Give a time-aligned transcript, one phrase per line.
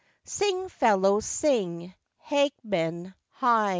[0.25, 1.93] Sing, fellows, sing,
[2.27, 3.69] Hagman heigh.